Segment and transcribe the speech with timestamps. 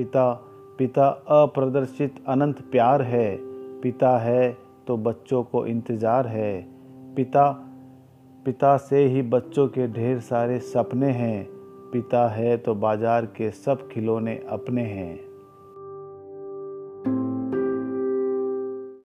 [0.00, 0.30] पिता
[0.78, 3.36] पिता अप्रदर्शित अनंत प्यार है।
[3.80, 6.62] पिता है तो बच्चों को इंतज़ार है।
[7.16, 7.50] पिता
[8.46, 11.44] पिता से ही बच्चों के ढेर सारे सपने हैं।
[11.92, 15.29] पिता है तो बाज़ार के सब खिलौने अपने हैं।